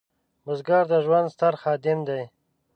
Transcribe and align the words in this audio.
بزګر 0.45 0.83
د 0.91 0.93
ژوند 1.05 1.27
ستر 1.33 1.53
خادم 1.61 1.99
دی 2.07 2.23